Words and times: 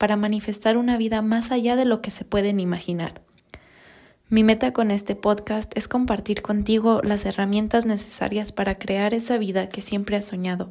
para 0.00 0.16
manifestar 0.16 0.78
una 0.78 0.96
vida 0.96 1.20
más 1.20 1.50
allá 1.50 1.76
de 1.76 1.84
lo 1.84 2.00
que 2.00 2.10
se 2.10 2.24
pueden 2.24 2.58
imaginar. 2.58 3.20
Mi 4.30 4.42
meta 4.42 4.72
con 4.72 4.90
este 4.90 5.14
podcast 5.14 5.76
es 5.76 5.88
compartir 5.88 6.40
contigo 6.40 7.02
las 7.04 7.26
herramientas 7.26 7.84
necesarias 7.84 8.50
para 8.50 8.78
crear 8.78 9.12
esa 9.12 9.36
vida 9.36 9.68
que 9.68 9.82
siempre 9.82 10.16
has 10.16 10.24
soñado. 10.24 10.70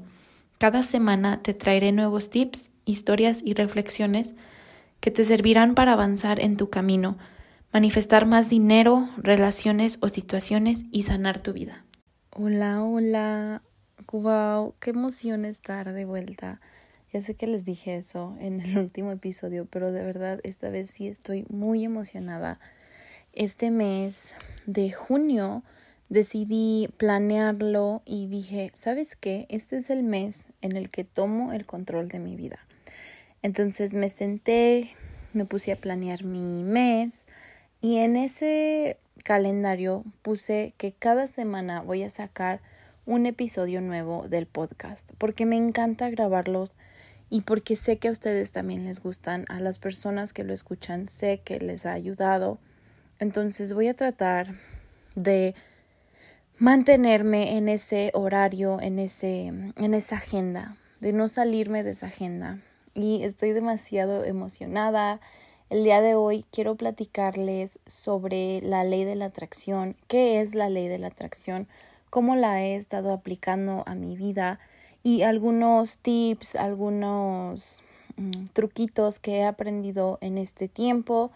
Cada 0.58 0.82
semana 0.82 1.44
te 1.44 1.54
traeré 1.54 1.92
nuevos 1.92 2.32
tips, 2.32 2.72
historias 2.86 3.44
y 3.46 3.54
reflexiones 3.54 4.34
que 5.00 5.12
te 5.12 5.24
servirán 5.24 5.76
para 5.76 5.94
avanzar 5.94 6.40
en 6.40 6.58
tu 6.58 6.72
camino, 6.72 7.20
manifestar 7.72 8.26
más 8.26 8.50
dinero, 8.50 9.10
relaciones 9.18 10.00
o 10.02 10.10
situaciones 10.10 10.86
y 10.92 11.04
sanar 11.04 11.40
tu 11.40 11.54
vida. 11.54 11.86
Hola, 12.32 12.82
hola. 12.82 13.62
Wow, 14.12 14.74
qué 14.80 14.90
emoción 14.90 15.46
estar 15.46 15.94
de 15.94 16.06
vuelta. 16.06 16.60
Ya 17.12 17.24
sé 17.24 17.34
que 17.34 17.48
les 17.48 17.66
dije 17.66 17.98
eso 17.98 18.36
en 18.40 18.60
el 18.60 18.78
último 18.78 19.12
episodio, 19.12 19.66
pero 19.66 19.92
de 19.92 20.04
verdad 20.04 20.40
esta 20.44 20.70
vez 20.70 20.90
sí 20.90 21.08
estoy 21.08 21.46
muy 21.50 21.84
emocionada. 21.84 22.60
Este 23.34 23.72
mes 23.72 24.34
de 24.66 24.92
junio 24.92 25.64
decidí 26.10 26.90
planearlo 26.98 28.02
y 28.06 28.28
dije, 28.28 28.72
¿sabes 28.74 29.16
qué? 29.16 29.46
Este 29.50 29.78
es 29.78 29.90
el 29.90 30.04
mes 30.04 30.46
en 30.62 30.76
el 30.76 30.90
que 30.90 31.04
tomo 31.04 31.54
el 31.54 31.66
control 31.66 32.10
de 32.10 32.20
mi 32.20 32.36
vida. 32.36 32.60
Entonces 33.42 33.94
me 33.94 34.10
senté, 34.10 34.90
me 35.34 35.46
puse 35.46 35.72
a 35.72 35.78
planear 35.78 36.24
mi 36.24 36.64
mes 36.64 37.28
y 37.82 37.98
en 37.98 38.18
ese 38.18 38.98
calendario 39.24 40.04
puse 40.22 40.74
que 40.78 40.92
cada 40.92 41.28
semana 41.28 41.82
voy 41.82 42.04
a 42.04 42.10
sacar 42.10 42.62
un 43.06 43.26
episodio 43.26 43.82
nuevo 43.82 44.28
del 44.28 44.46
podcast 44.46 45.12
porque 45.18 45.46
me 45.46 45.56
encanta 45.56 46.10
grabarlos 46.10 46.76
y 47.30 47.42
porque 47.42 47.76
sé 47.76 47.98
que 47.98 48.08
a 48.08 48.12
ustedes 48.12 48.52
también 48.52 48.86
les 48.86 49.02
gustan, 49.02 49.46
a 49.50 49.60
las 49.60 49.78
personas 49.78 50.34
que 50.34 50.44
lo 50.44 50.54
escuchan, 50.54 51.10
sé 51.10 51.42
que 51.44 51.60
les 51.60 51.86
ha 51.86 51.94
ayudado. 51.94 52.58
Entonces 53.20 53.74
voy 53.74 53.88
a 53.88 53.94
tratar 53.94 54.48
de 55.16 55.54
mantenerme 56.58 57.58
en 57.58 57.70
ese 57.70 58.12
horario, 58.14 58.82
en 58.82 58.98
ese 58.98 59.48
en 59.48 59.94
esa 59.94 60.16
agenda, 60.16 60.76
de 61.00 61.14
no 61.14 61.28
salirme 61.28 61.84
de 61.84 61.92
esa 61.92 62.08
agenda. 62.08 62.60
Y 62.96 63.24
estoy 63.24 63.52
demasiado 63.52 64.24
emocionada. 64.26 65.20
El 65.70 65.84
día 65.84 66.02
de 66.02 66.16
hoy 66.16 66.46
quiero 66.52 66.76
platicarles 66.76 67.80
sobre 67.86 68.60
la 68.62 68.84
ley 68.84 69.04
de 69.04 69.16
la 69.16 69.26
atracción, 69.26 69.96
qué 70.08 70.42
es 70.42 70.56
la 70.56 70.70
ley 70.70 70.88
de 70.88 70.98
la 70.98 71.08
atracción, 71.08 71.68
cómo 72.10 72.36
la 72.36 72.64
he 72.64 72.76
estado 72.76 73.14
aplicando 73.14 73.84
a 73.86 73.94
mi 73.94 74.16
vida 74.16 74.60
y 75.04 75.22
algunos 75.22 75.98
tips, 75.98 76.56
algunos 76.56 77.82
mm, 78.18 78.48
truquitos 78.54 79.20
que 79.20 79.38
he 79.38 79.46
aprendido 79.46 80.18
en 80.22 80.38
este 80.38 80.68
tiempo, 80.68 81.32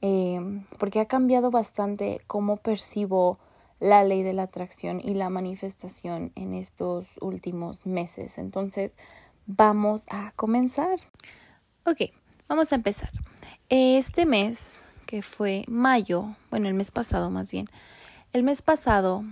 em, 0.00 0.64
porque 0.78 1.00
ha 1.00 1.06
cambiado 1.06 1.50
bastante 1.50 2.20
cómo 2.26 2.56
percibo 2.56 3.38
la 3.80 4.02
ley 4.04 4.22
de 4.22 4.32
la 4.32 4.44
atracción 4.44 5.00
y 5.02 5.14
la 5.14 5.30
manifestación 5.30 6.32
en 6.34 6.54
estos 6.54 7.06
últimos 7.20 7.86
meses. 7.86 8.38
Entonces, 8.38 8.94
vamos 9.46 10.06
a 10.10 10.32
comenzar. 10.36 10.98
Ok, 11.86 12.10
vamos 12.48 12.72
a 12.72 12.76
empezar. 12.76 13.10
Este 13.68 14.26
mes, 14.26 14.82
que 15.06 15.22
fue 15.22 15.64
mayo, 15.68 16.26
bueno, 16.50 16.68
el 16.68 16.74
mes 16.74 16.90
pasado 16.90 17.30
más 17.30 17.52
bien, 17.52 17.68
el 18.32 18.42
mes 18.42 18.62
pasado 18.62 19.24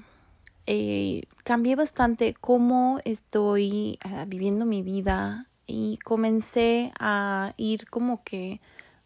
eh, 0.67 1.23
cambié 1.45 1.77
bastante 1.77 2.35
cómo 2.35 2.99
estoy 3.05 3.99
ah, 4.03 4.25
viviendo 4.27 4.67
mi 4.67 4.83
vida 4.83 5.47
y 5.67 5.99
comencé 6.05 6.93
a 6.99 7.55
ir 7.57 7.89
como 7.89 8.23
que 8.25 8.61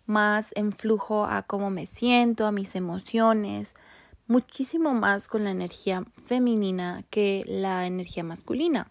más 0.06 0.50
en 0.56 0.72
flujo 0.72 1.24
a 1.24 1.42
cómo 1.42 1.70
me 1.70 1.86
siento, 1.86 2.46
a 2.46 2.52
mis 2.52 2.74
emociones, 2.74 3.74
muchísimo 4.26 4.92
más 4.94 5.28
con 5.28 5.44
la 5.44 5.50
energía 5.50 6.04
femenina 6.24 7.04
que 7.10 7.44
la 7.46 7.86
energía 7.86 8.24
masculina. 8.24 8.88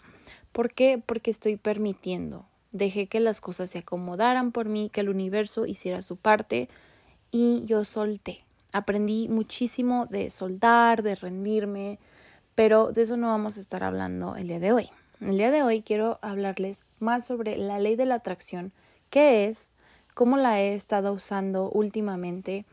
¿Por 0.52 0.72
qué? 0.74 1.02
Porque 1.04 1.32
estoy 1.32 1.58
permitiendo. 1.58 2.46
Dejé 2.72 3.08
que 3.08 3.20
las 3.20 3.42
cosas 3.42 3.70
se 3.70 3.80
acomodaran 3.80 4.52
por 4.52 4.68
mí, 4.70 4.90
que 4.92 5.02
el 5.02 5.10
universo 5.10 5.66
hiciera 5.66 6.02
su 6.02 6.18
parte 6.18 6.70
y 7.32 7.64
yo 7.66 7.84
solté. 7.84 8.44
Aprendí 8.72 9.28
muchísimo 9.28 10.06
de 10.06 10.30
soltar, 10.30 11.02
de 11.02 11.16
rendirme, 11.16 12.00
pero 12.60 12.92
de 12.92 13.04
eso 13.04 13.16
no 13.16 13.28
vamos 13.28 13.56
a 13.56 13.62
estar 13.62 13.86
hablando 13.86 14.36
el 14.36 14.50
día 14.50 14.60
de 14.60 14.74
hoy. 14.74 14.90
El 15.22 15.38
día 15.38 15.50
de 15.50 15.64
hoy 15.64 15.82
quiero 15.82 16.20
hablarles 16.22 16.84
más 17.00 17.26
sobre 17.26 17.56
la 17.56 17.80
ley 17.80 17.96
de 17.96 18.06
la 18.06 18.16
atracción, 18.16 18.74
qué 19.10 19.48
es, 19.48 19.72
cómo 20.14 20.36
la 20.36 20.60
he 20.60 20.76
estado 20.76 21.14
usando 21.14 21.70
últimamente 21.70 22.66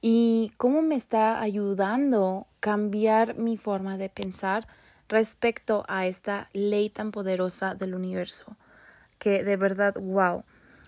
y 0.00 0.52
cómo 0.58 0.80
me 0.80 0.94
está 0.94 1.40
ayudando 1.40 2.46
cambiar 2.60 3.36
mi 3.36 3.56
forma 3.56 3.98
de 3.98 4.10
pensar 4.10 4.68
respecto 5.08 5.84
a 5.88 6.06
esta 6.06 6.48
ley 6.52 6.88
tan 6.88 7.10
poderosa 7.10 7.74
del 7.74 7.96
universo, 7.96 8.56
que 9.18 9.42
de 9.42 9.56
verdad, 9.56 9.94
wow. 9.94 10.44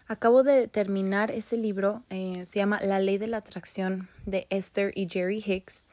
Acabo 0.07 0.45
de 0.45 0.69
terminar 0.69 1.33
ese 1.33 1.57
libro, 1.57 2.05
eh, 2.09 2.45
se 2.47 2.61
llama 2.61 2.79
La 2.83 3.01
ley 3.01 3.19
de 3.19 3.27
la 3.27 3.39
atracción 3.39 4.09
de 4.27 4.47
Esther 4.49 4.93
y 4.95 5.09
Jerry 5.09 5.43
Hicks, 5.45 5.85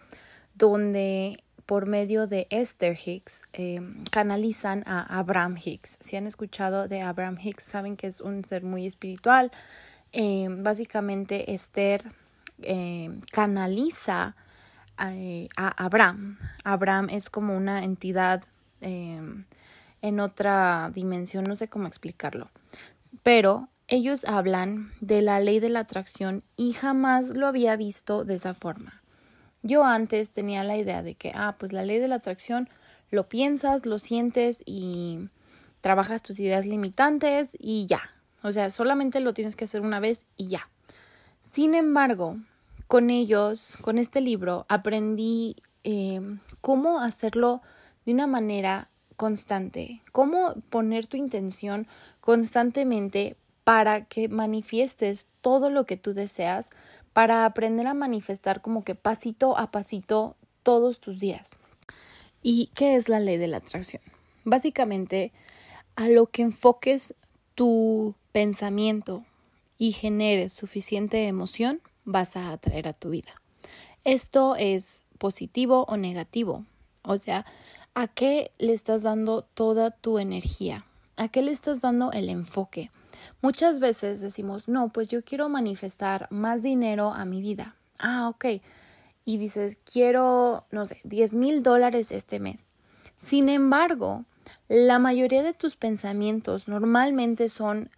donde 0.53 1.43
por 1.65 1.87
medio 1.87 2.27
de 2.27 2.47
Esther 2.49 2.97
Hicks 3.03 3.43
eh, 3.53 3.81
canalizan 4.11 4.83
a 4.85 5.01
Abraham 5.19 5.57
Hicks. 5.63 5.97
Si 5.99 6.15
han 6.15 6.27
escuchado 6.27 6.87
de 6.87 7.01
Abraham 7.01 7.37
Hicks, 7.41 7.63
saben 7.63 7.97
que 7.97 8.07
es 8.07 8.21
un 8.21 8.43
ser 8.45 8.63
muy 8.63 8.85
espiritual. 8.85 9.51
Eh, 10.11 10.47
básicamente 10.49 11.53
Esther 11.53 12.03
eh, 12.61 13.19
canaliza 13.31 14.35
a, 14.97 15.13
Abraham. 15.83 16.37
Abraham 16.63 17.09
es 17.09 17.29
como 17.29 17.57
una 17.57 17.83
entidad 17.83 18.43
en 18.81 20.19
otra 20.19 20.91
dimensión, 20.93 21.45
no 21.45 21.55
sé 21.55 21.67
cómo 21.67 21.87
explicarlo. 21.87 22.51
Pero 23.23 23.69
ellos 23.87 24.25
hablan 24.25 24.91
de 25.01 25.23
la 25.23 25.39
ley 25.39 25.59
de 25.59 25.69
la 25.69 25.79
atracción 25.79 26.43
y 26.55 26.73
jamás 26.73 27.29
lo 27.29 27.47
había 27.47 27.75
visto 27.75 28.23
de 28.23 28.35
esa 28.35 28.53
forma. 28.53 29.01
Yo 29.65 29.83
antes 29.83 30.29
tenía 30.29 30.63
la 30.63 30.77
idea 30.77 31.01
de 31.01 31.15
que, 31.15 31.31
ah, 31.33 31.55
pues 31.57 31.73
la 31.73 31.83
ley 31.83 31.97
de 31.97 32.07
la 32.07 32.17
atracción 32.17 32.69
lo 33.09 33.27
piensas, 33.27 33.87
lo 33.87 33.97
sientes 33.97 34.61
y 34.63 35.27
trabajas 35.81 36.21
tus 36.21 36.39
ideas 36.39 36.67
limitantes 36.67 37.57
y 37.57 37.87
ya. 37.87 38.11
O 38.43 38.51
sea, 38.51 38.69
solamente 38.69 39.19
lo 39.21 39.33
tienes 39.33 39.55
que 39.55 39.63
hacer 39.63 39.81
una 39.81 39.99
vez 39.99 40.27
y 40.37 40.49
ya. 40.49 40.69
Sin 41.51 41.73
embargo, 41.73 42.37
con 42.85 43.09
ellos, 43.09 43.79
con 43.81 43.97
este 43.97 44.21
libro, 44.21 44.67
aprendí 44.69 45.55
eh, 45.83 46.21
cómo 46.61 46.99
hacerlo 46.99 47.63
de 48.05 48.13
una 48.13 48.27
manera 48.27 48.89
constante, 49.15 50.03
cómo 50.11 50.53
poner 50.69 51.07
tu 51.07 51.17
intención 51.17 51.87
constantemente 52.21 53.35
para 53.63 54.05
que 54.05 54.29
manifiestes 54.29 55.25
todo 55.41 55.71
lo 55.71 55.87
que 55.87 55.97
tú 55.97 56.13
deseas, 56.13 56.69
para 57.15 57.45
aprender 57.45 57.87
a 57.87 57.93
manifestar 57.93 58.61
como 58.61 58.83
que 58.83 58.93
pasito 58.93 59.57
a 59.57 59.71
pasito 59.71 60.35
todos 60.63 60.99
tus 60.99 61.17
días. 61.17 61.55
¿Y 62.43 62.71
qué 62.75 62.97
es 62.97 63.07
la 63.07 63.21
ley 63.21 63.37
de 63.37 63.47
la 63.47 63.57
atracción? 63.57 64.01
Básicamente, 64.43 65.31
a 65.95 66.09
lo 66.09 66.27
que 66.27 66.41
enfoques 66.41 67.15
tu 67.55 68.15
pensamiento 68.33 69.23
y 69.77 69.93
generes 69.93 70.51
suficiente 70.51 71.25
emoción, 71.27 71.79
vas 72.03 72.35
a 72.35 72.51
atraer 72.51 72.89
a 72.89 72.93
tu 72.93 73.11
vida. 73.11 73.33
Esto 74.03 74.57
es 74.57 75.03
positivo 75.17 75.85
o 75.87 75.95
negativo. 75.95 76.65
O 77.01 77.17
sea, 77.17 77.45
¿a 77.93 78.09
qué 78.09 78.51
le 78.57 78.73
estás 78.73 79.03
dando 79.03 79.43
toda 79.53 79.91
tu 79.91 80.19
energía? 80.19 80.85
¿A 81.15 81.29
qué 81.29 81.41
le 81.41 81.51
estás 81.51 81.79
dando 81.79 82.11
el 82.11 82.27
enfoque? 82.27 82.91
Muchas 83.41 83.79
veces 83.79 84.21
decimos, 84.21 84.67
no, 84.67 84.89
pues 84.89 85.07
yo 85.07 85.23
quiero 85.23 85.49
manifestar 85.49 86.27
más 86.31 86.61
dinero 86.61 87.13
a 87.13 87.25
mi 87.25 87.41
vida. 87.41 87.75
Ah, 87.99 88.27
ok. 88.29 88.61
Y 89.23 89.37
dices, 89.37 89.77
quiero, 89.91 90.65
no 90.71 90.85
sé, 90.85 90.99
10 91.03 91.33
mil 91.33 91.63
dólares 91.63 92.11
este 92.11 92.39
mes. 92.39 92.67
Sin 93.17 93.49
embargo, 93.49 94.25
la 94.67 94.99
mayoría 94.99 95.43
de 95.43 95.53
tus 95.53 95.75
pensamientos 95.75 96.67
normalmente 96.67 97.49
son 97.49 97.89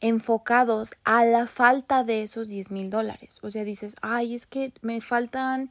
enfocados 0.00 0.92
a 1.04 1.24
la 1.24 1.46
falta 1.46 2.04
de 2.04 2.22
esos 2.22 2.48
10 2.48 2.70
mil 2.70 2.90
dólares. 2.90 3.38
O 3.42 3.50
sea, 3.50 3.64
dices, 3.64 3.96
ay, 4.00 4.34
es 4.34 4.46
que 4.46 4.72
me 4.80 5.00
faltan 5.00 5.70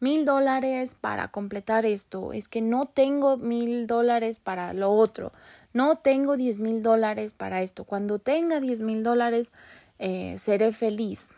mil 0.00 0.24
dólares 0.24 0.96
para 1.00 1.28
completar 1.28 1.86
esto, 1.86 2.32
es 2.32 2.48
que 2.48 2.60
no 2.60 2.86
tengo 2.86 3.36
mil 3.36 3.86
dólares 3.86 4.38
para 4.38 4.72
lo 4.72 4.92
otro, 4.92 5.32
no 5.72 5.96
tengo 5.96 6.36
10 6.36 6.58
mil 6.58 6.82
dólares 6.82 7.32
para 7.32 7.62
esto. 7.62 7.84
Cuando 7.84 8.18
tenga 8.18 8.60
10 8.60 8.82
mil 8.82 9.02
dólares, 9.02 9.50
eh, 9.98 10.36
seré 10.38 10.72
feliz. 10.72 11.30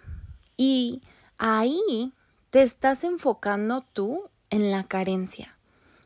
Y 0.57 1.03
ahí 1.39 2.13
te 2.51 2.63
estás 2.63 3.05
enfocando 3.05 3.85
tú 3.93 4.25
en 4.51 4.71
la 4.71 4.85
carencia. 4.85 5.57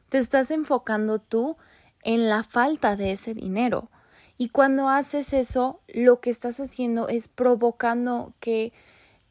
Te 0.08 0.18
estás 0.18 0.50
enfocando 0.50 1.18
tú 1.18 1.56
en 2.02 2.28
la 2.28 2.44
falta 2.44 2.96
de 2.96 3.12
ese 3.12 3.34
dinero. 3.34 3.88
Y 4.36 4.48
cuando 4.48 4.88
haces 4.88 5.32
eso, 5.32 5.80
lo 5.88 6.20
que 6.20 6.30
estás 6.30 6.60
haciendo 6.60 7.08
es 7.08 7.28
provocando 7.28 8.32
que 8.40 8.72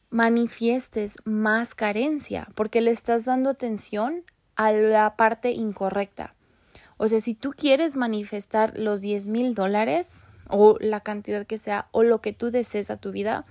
manifiestes 0.10 1.16
más 1.26 1.76
carencia, 1.76 2.48
porque 2.56 2.82
le 2.82 2.92
estás 2.92 3.26
dando 3.26 3.50
atención 3.50 4.24
a 4.56 4.72
la 4.72 5.16
parte 5.16 5.52
incorrecta. 5.52 6.36
O 6.98 7.08
sea, 7.08 7.22
si 7.22 7.34
tú 7.34 7.52
quieres 7.52 7.96
manifestar 7.96 8.78
los 8.78 9.02
10 9.02 9.28
mil 9.28 9.56
dólares 9.56 10.26
o 10.48 10.78
la 10.80 11.00
cantidad 11.00 11.46
que 11.46 11.58
sea 11.58 11.88
o 11.92 12.04
lo 12.04 12.22
que 12.22 12.34
tú 12.34 12.52
desees 12.52 12.92
a 12.92 12.98
tu 12.98 13.12
vida, 13.12 13.46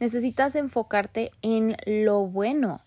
necesitas 0.00 0.54
enfocarte 0.54 1.32
en 1.42 1.76
lo 1.86 2.26
bueno, 2.26 2.80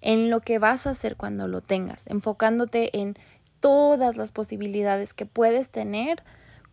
en 0.00 0.30
lo 0.30 0.40
que 0.40 0.58
vas 0.58 0.86
a 0.86 0.90
hacer 0.90 1.16
cuando 1.16 1.48
lo 1.48 1.60
tengas, 1.60 2.06
enfocándote 2.08 2.98
en 2.98 3.16
todas 3.60 4.16
las 4.16 4.32
posibilidades 4.32 5.14
que 5.14 5.26
puedes 5.26 5.70
tener 5.70 6.22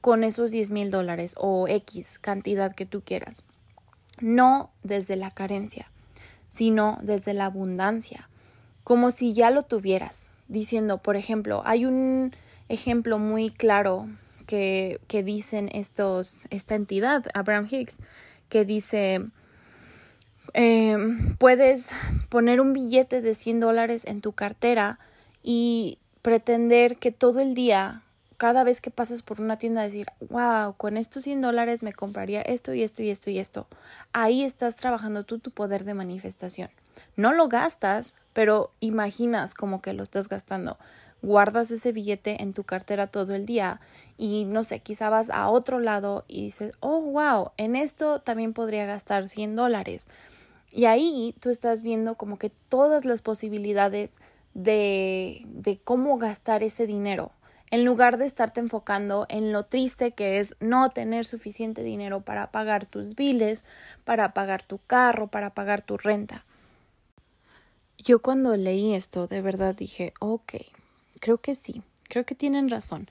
con 0.02 0.24
esos 0.24 0.52
10 0.52 0.72
mil 0.72 0.92
dólares 0.92 1.36
o 1.38 1.68
X 1.68 2.20
cantidad 2.20 2.74
que 2.74 2.86
tú 2.86 3.02
quieras. 3.02 3.44
No 4.20 4.72
desde 4.84 5.16
la 5.16 5.32
carencia, 5.32 5.90
sino 6.50 7.00
desde 7.02 7.34
la 7.34 7.46
abundancia, 7.46 8.28
como 8.84 9.12
si 9.12 9.34
ya 9.34 9.52
lo 9.52 9.64
tuvieras, 9.64 10.28
diciendo, 10.48 10.98
por 10.98 11.16
ejemplo, 11.16 11.62
hay 11.66 11.86
un 11.86 12.34
ejemplo 12.72 13.20
muy 13.20 13.50
claro 13.50 14.08
que, 14.48 15.00
que 15.08 15.24
dicen 15.24 15.70
estos, 15.74 16.48
esta 16.50 16.76
entidad, 16.76 17.26
Abraham 17.34 17.68
Hicks, 17.70 17.98
que 18.50 18.66
dice, 18.66 19.22
eh, 20.54 20.98
puedes 21.38 21.92
poner 22.30 22.60
un 22.62 22.74
billete 22.74 23.22
de 23.22 23.36
100 23.36 23.60
dólares 23.60 24.06
en 24.06 24.22
tu 24.22 24.34
cartera 24.34 25.00
y 25.44 26.00
pretender 26.22 26.98
que 26.98 27.12
todo 27.12 27.40
el 27.40 27.56
día, 27.56 28.04
cada 28.38 28.64
vez 28.64 28.82
que 28.82 28.92
pasas 28.92 29.22
por 29.22 29.40
una 29.40 29.58
tienda, 29.58 29.84
decir, 29.84 30.08
wow, 30.30 30.76
con 30.76 30.98
estos 30.98 31.24
100 31.24 31.42
dólares 31.42 31.84
me 31.84 31.94
compraría 31.94 32.42
esto 32.42 32.74
y 32.74 32.84
esto 32.84 33.02
y 33.02 33.10
esto 33.10 33.30
y 33.30 33.40
esto. 33.40 33.68
Ahí 34.14 34.44
estás 34.44 34.76
trabajando 34.76 35.24
tú 35.24 35.40
tu 35.40 35.52
poder 35.52 35.86
de 35.86 35.94
manifestación. 35.94 36.70
No 37.16 37.34
lo 37.34 37.48
gastas, 37.48 38.16
pero 38.34 38.72
imaginas 38.80 39.54
como 39.54 39.82
que 39.82 39.94
lo 39.94 40.04
estás 40.04 40.28
gastando. 40.28 40.78
Guardas 41.22 41.70
ese 41.72 41.92
billete 41.92 42.42
en 42.42 42.54
tu 42.54 42.64
cartera 42.64 43.08
todo 43.08 43.36
el 43.36 43.46
día 43.46 43.80
y 44.18 44.46
no 44.46 44.64
sé, 44.64 44.80
quizá 44.80 45.10
vas 45.10 45.30
a 45.30 45.50
otro 45.50 45.80
lado 45.80 46.26
y 46.28 46.44
dices, 46.44 46.74
oh, 46.80 47.02
wow, 47.02 47.52
en 47.58 47.76
esto 47.76 48.22
también 48.22 48.54
podría 48.54 48.86
gastar 48.86 49.30
100 49.30 49.56
dólares. 49.56 50.08
Y 50.72 50.86
ahí 50.86 51.36
tú 51.40 51.50
estás 51.50 51.82
viendo 51.82 52.16
como 52.16 52.38
que 52.38 52.50
todas 52.50 53.06
las 53.06 53.22
posibilidades 53.22 54.20
de, 54.54 55.44
de 55.46 55.80
cómo 55.84 56.18
gastar 56.18 56.64
ese 56.64 56.88
dinero, 56.88 57.32
en 57.72 57.86
lugar 57.86 58.18
de 58.18 58.26
estarte 58.26 58.60
enfocando 58.60 59.26
en 59.30 59.52
lo 59.52 59.64
triste 59.64 60.12
que 60.12 60.40
es 60.40 60.56
no 60.60 60.90
tener 60.90 61.26
suficiente 61.26 61.84
dinero 61.84 62.22
para 62.22 62.52
pagar 62.52 62.86
tus 62.86 63.16
biles, 63.16 63.64
para 64.04 64.34
pagar 64.34 64.64
tu 64.64 64.80
carro, 64.88 65.28
para 65.28 65.54
pagar 65.54 65.82
tu 65.82 65.98
renta. 65.98 66.46
Yo 67.98 68.22
cuando 68.22 68.58
leí 68.58 68.94
esto 68.94 69.28
de 69.28 69.42
verdad 69.42 69.76
dije, 69.76 70.14
ok, 70.20 70.54
creo 71.22 71.38
que 71.38 71.56
sí, 71.56 71.82
creo 72.10 72.26
que 72.26 72.36
tienen 72.36 72.70
razón. 72.70 73.08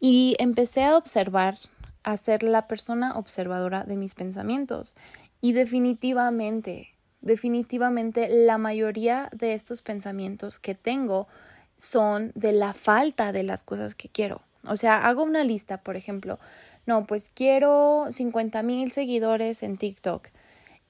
Y 0.00 0.36
empecé 0.38 0.84
a 0.84 0.96
observar, 0.96 1.58
a 2.02 2.16
ser 2.16 2.42
la 2.42 2.66
persona 2.66 3.18
observadora 3.18 3.84
de 3.84 3.96
mis 3.96 4.14
pensamientos. 4.14 4.94
Y 5.42 5.52
definitivamente 5.52 6.94
Definitivamente 7.20 8.28
la 8.30 8.56
mayoría 8.56 9.28
de 9.32 9.52
estos 9.52 9.82
pensamientos 9.82 10.58
que 10.58 10.74
tengo 10.74 11.28
son 11.76 12.32
de 12.34 12.52
la 12.52 12.72
falta 12.72 13.32
de 13.32 13.42
las 13.42 13.62
cosas 13.62 13.94
que 13.94 14.08
quiero. 14.08 14.42
O 14.64 14.76
sea, 14.76 15.06
hago 15.06 15.22
una 15.22 15.44
lista, 15.44 15.78
por 15.78 15.96
ejemplo, 15.96 16.38
no, 16.86 17.06
pues 17.06 17.30
quiero 17.34 18.08
50 18.10 18.62
mil 18.62 18.90
seguidores 18.90 19.62
en 19.62 19.76
TikTok. 19.76 20.28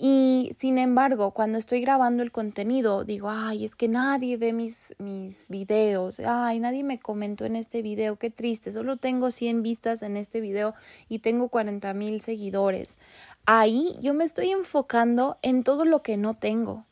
Y 0.03 0.53
sin 0.59 0.79
embargo, 0.79 1.33
cuando 1.33 1.59
estoy 1.59 1.83
grabando 1.83 2.23
el 2.23 2.33
contenido, 2.33 3.05
digo, 3.05 3.29
ay, 3.29 3.67
es 3.67 3.77
que 3.77 3.87
nadie 3.87 4.39
ve 4.39 4.55
mis, 4.55 4.95
mis 4.99 5.51
videos, 5.51 6.21
ay, 6.21 6.59
nadie 6.59 6.83
me 6.83 6.99
comentó 6.99 7.45
en 7.45 7.55
este 7.55 7.83
video, 7.83 8.17
qué 8.17 8.31
triste, 8.31 8.73
solo 8.73 8.97
tengo 8.97 9.31
100 9.31 9.63
vistas 9.63 10.01
en 10.03 10.17
este 10.17 10.41
video 10.41 10.73
y 11.11 11.19
tengo 11.19 11.49
40 11.49 11.93
mil 11.93 12.23
seguidores 12.23 12.99
ahí 13.47 13.97
yo 14.01 14.15
me 14.15 14.25
estoy 14.25 14.51
enfocando 14.51 15.37
en 15.43 15.65
todo 15.65 15.85
lo 15.85 16.03
que 16.03 16.17
no 16.17 16.35
tengo. 16.35 16.85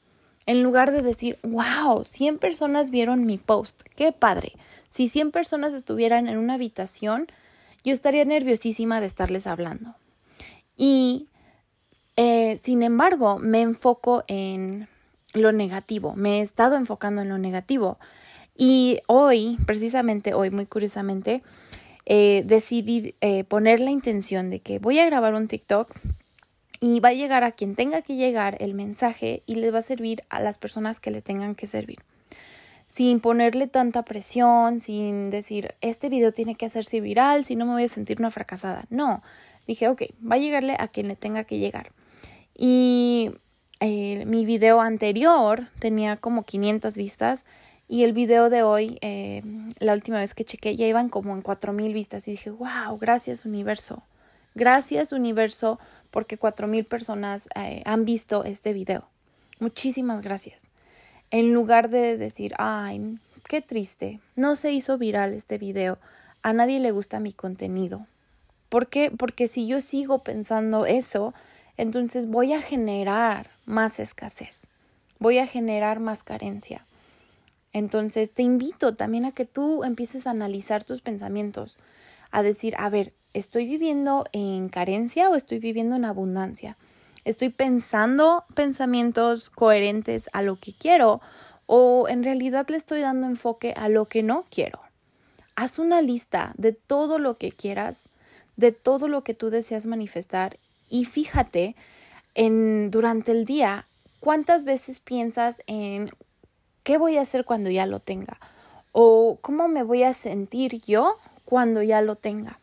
En 0.47 0.63
lugar 0.63 0.93
de 0.93 1.03
decir, 1.03 1.39
wow, 1.43 2.05
100 2.05 2.39
personas 2.39 2.91
vieron 2.91 3.27
mi 3.27 3.37
post, 3.37 3.83
qué 3.95 4.13
padre. 4.13 4.53
Si 4.89 5.09
100 5.09 5.31
personas 5.31 5.75
estuvieran 5.75 6.27
en 6.27 6.39
una 6.39 6.55
habitación, 6.55 7.27
yo 7.85 7.93
estaría 7.93 8.25
nerviosísima 8.25 9.01
de 9.01 9.07
estarles 9.07 9.47
hablando. 9.47 9.95
Y, 10.77 11.29
eh, 12.21 12.59
sin 12.61 12.83
embargo, 12.83 13.39
me 13.39 13.63
enfoco 13.63 14.25
en 14.27 14.89
lo 15.35 15.53
negativo, 15.53 16.15
me 16.17 16.41
he 16.41 16.43
estado 16.43 16.75
enfocando 16.75 17.23
en 17.23 17.29
lo 17.29 17.39
negativo. 17.39 18.01
Y 18.57 18.99
hoy, 19.07 19.57
precisamente 19.67 20.35
hoy, 20.35 20.51
muy 20.51 20.67
curiosamente, 20.67 21.45
eh, 22.07 22.43
decidí 22.45 23.15
eh, 23.21 23.45
poner 23.45 23.79
la 23.79 23.93
intención 23.93 24.51
de 24.51 24.59
que 24.59 24.81
voy 24.81 24.99
a 24.99 25.07
grabar 25.07 25.33
un 25.35 25.47
TikTok 25.47 25.95
y 26.81 26.99
va 26.99 27.11
a 27.11 27.13
llegar 27.13 27.45
a 27.45 27.53
quien 27.53 27.77
tenga 27.77 28.03
que 28.03 28.17
llegar 28.17 28.57
el 28.59 28.75
mensaje 28.75 29.45
y 29.47 29.55
le 29.55 29.71
va 29.71 29.79
a 29.79 29.83
servir 29.83 30.25
a 30.29 30.41
las 30.41 30.59
personas 30.59 30.99
que 30.99 31.13
le 31.13 31.23
tengan 31.23 31.55
que 31.55 31.69
servir. 31.69 32.01
Sin 32.87 33.21
ponerle 33.21 33.69
tanta 33.69 34.05
presión, 34.05 34.81
sin 34.81 35.31
decir, 35.31 35.77
este 35.83 36.09
video 36.09 36.33
tiene 36.33 36.57
que 36.57 36.67
hacerse 36.67 37.01
viral, 37.01 37.45
si 37.45 37.55
no 37.55 37.65
me 37.65 37.75
voy 37.75 37.85
a 37.85 37.89
sentir 37.89 38.19
una 38.19 38.33
fracasada. 38.33 38.87
No, 38.91 39.23
dije, 39.69 39.87
ok, 39.87 40.03
va 40.21 40.35
a 40.35 40.39
llegarle 40.39 40.75
a 40.77 40.89
quien 40.89 41.07
le 41.07 41.15
tenga 41.15 41.45
que 41.45 41.59
llegar. 41.59 41.93
Y 42.59 43.31
eh, 43.81 44.27
mi 44.27 44.45
video 44.45 44.81
anterior 44.81 45.69
tenía 45.79 46.17
como 46.17 46.43
500 46.43 46.95
vistas 46.97 47.47
y 47.87 48.03
el 48.03 48.13
video 48.13 48.51
de 48.51 48.63
hoy, 48.63 48.99
eh, 49.01 49.43
la 49.79 49.95
última 49.95 50.19
vez 50.19 50.35
que 50.35 50.45
chequé, 50.45 50.77
ya 50.77 50.87
iban 50.87 51.09
como 51.09 51.33
en 51.35 51.41
4000 51.41 51.95
vistas 51.95 52.29
y 52.29 52.33
dije, 52.33 52.51
wow, 52.51 52.99
gracias 53.01 53.47
universo. 53.47 54.03
Gracias 54.55 55.13
universo 55.13 55.79
porque 56.11 56.37
cuatro 56.37 56.67
mil 56.67 56.85
personas 56.85 57.49
eh, 57.55 57.83
han 57.87 58.05
visto 58.05 58.45
este 58.45 58.73
video. 58.73 59.09
Muchísimas 59.61 60.23
gracias. 60.23 60.63
En 61.31 61.55
lugar 61.55 61.91
de 61.91 62.19
decir, 62.19 62.55
ay, 62.59 63.19
qué 63.45 63.63
triste, 63.63 64.21
no 64.35 64.57
se 64.57 64.73
hizo 64.73 64.99
viral 64.99 65.33
este 65.33 65.59
video, 65.59 65.99
a 66.43 66.53
nadie 66.53 66.81
le 66.81 66.91
gusta 66.91 67.21
mi 67.21 67.33
contenido. 67.33 68.07
¿Por 68.69 68.89
qué? 68.89 69.11
Porque 69.11 69.49
si 69.49 69.67
yo 69.67 69.81
sigo 69.81 70.19
pensando 70.25 70.87
eso, 70.87 71.35
entonces 71.79 72.27
voy 72.29 72.53
a 72.53 72.61
generar 72.61 73.51
más 73.65 73.99
escasez, 73.99 74.67
voy 75.19 75.39
a 75.39 75.47
generar 75.47 76.01
más 76.01 76.23
carencia. 76.23 76.85
Entonces 77.73 78.33
te 78.33 78.43
invito 78.43 78.95
también 78.95 79.25
a 79.25 79.33
que 79.33 79.47
tú 79.47 79.85
empieces 79.85 80.27
a 80.27 80.31
analizar 80.31 80.85
tus 80.85 81.01
pensamientos, 81.01 81.79
a 82.31 82.43
decir, 82.43 82.75
a 82.77 82.91
ver, 82.91 83.15
¿Estoy 83.35 83.67
viviendo 83.67 84.25
en 84.33 84.69
carencia 84.71 85.29
o 85.29 85.37
estoy 85.37 85.59
viviendo 85.59 85.97
en 85.97 86.07
abundancia? 86.07 86.79
¿Estoy 87.25 87.51
pensando 87.51 88.45
pensamientos 88.55 89.51
coherentes 89.51 90.31
a 90.33 90.41
lo 90.41 90.57
que 90.57 90.73
quiero 90.73 91.21
o 91.67 92.09
en 92.09 92.25
realidad 92.25 92.67
le 92.69 92.79
estoy 92.79 93.01
dando 93.03 93.27
enfoque 93.27 93.75
a 93.77 93.91
lo 93.91 94.07
que 94.07 94.23
no 94.23 94.47
quiero? 94.51 94.81
Haz 95.57 95.79
una 95.79 96.01
lista 96.01 96.55
de 96.57 96.73
todo 96.73 97.19
lo 97.19 97.37
que 97.37 97.53
quieras, 97.53 98.09
de 98.57 98.73
todo 98.73 99.09
lo 99.09 99.23
que 99.25 99.35
tú 99.35 99.51
deseas 99.51 99.85
manifestar 99.85 100.59
y 100.89 101.05
fíjate 101.05 101.77
en 102.35 102.91
durante 102.91 103.33
el 103.33 103.45
día 103.45 103.87
cuántas 104.21 104.65
veces 104.65 105.01
piensas 105.01 105.63
en 105.67 106.11
qué 106.83 106.99
voy 106.99 107.17
a 107.17 107.23
hacer 107.23 107.45
cuando 107.45 107.71
ya 107.71 107.87
lo 107.87 108.01
tenga 108.01 108.39
o 108.93 109.39
cómo 109.41 109.69
me 109.69 109.83
voy 109.83 110.03
a 110.03 110.13
sentir 110.13 110.81
yo 110.83 111.15
cuando 111.45 111.83
ya 111.83 112.01
lo 112.01 112.17
tenga. 112.17 112.61